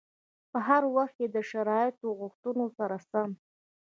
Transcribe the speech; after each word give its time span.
په 0.51 0.57
هر 0.67 0.83
وخت 0.95 1.13
کې 1.19 1.27
د 1.29 1.37
شرایطو 1.49 2.07
غوښتنو 2.19 2.65
سره 2.77 2.97
سم. 3.09 3.29